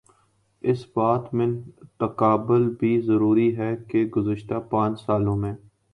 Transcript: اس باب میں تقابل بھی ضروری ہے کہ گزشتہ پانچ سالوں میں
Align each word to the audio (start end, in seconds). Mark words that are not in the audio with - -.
اس 0.63 0.85
باب 0.95 1.27
میں 1.33 1.47
تقابل 1.99 2.67
بھی 2.79 2.99
ضروری 3.01 3.55
ہے 3.57 3.71
کہ 3.89 4.03
گزشتہ 4.15 4.59
پانچ 4.69 5.01
سالوں 5.01 5.35
میں 5.35 5.53